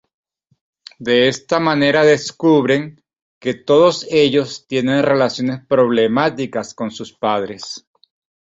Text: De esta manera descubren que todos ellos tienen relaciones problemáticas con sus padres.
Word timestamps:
De 0.97 1.27
esta 1.27 1.59
manera 1.59 2.03
descubren 2.03 3.03
que 3.39 3.53
todos 3.53 4.07
ellos 4.09 4.65
tienen 4.65 5.03
relaciones 5.03 5.63
problemáticas 5.67 6.73
con 6.73 6.89
sus 6.89 7.13
padres. 7.13 7.85